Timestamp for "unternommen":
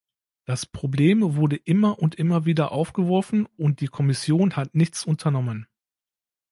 5.05-5.67